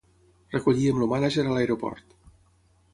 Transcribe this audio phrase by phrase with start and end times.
[0.55, 2.21] Recollíem el mànager a l'aeroport.